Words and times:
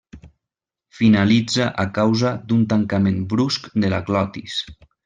Finalitza 0.99 1.67
a 1.85 1.87
causa 1.99 2.33
d'un 2.49 2.67
tancament 2.75 3.23
brusc 3.35 3.71
de 3.85 3.97
la 3.97 4.05
glotis. 4.11 4.63